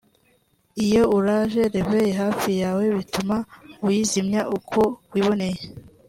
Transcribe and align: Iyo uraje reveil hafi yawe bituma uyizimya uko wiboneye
Iyo 0.85 1.01
uraje 1.17 1.61
reveil 1.75 2.11
hafi 2.21 2.49
yawe 2.61 2.83
bituma 2.97 3.35
uyizimya 3.85 4.41
uko 4.57 4.79
wiboneye 5.11 5.59